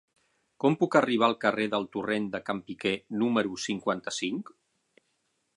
[0.63, 4.55] Com puc arribar al carrer del Torrent de Can Piquer número cinquanta-cinc?